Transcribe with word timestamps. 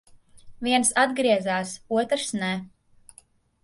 Viens 0.67 0.89
atgriezās, 1.03 1.77
otrs 2.01 2.29
ne. 2.43 2.53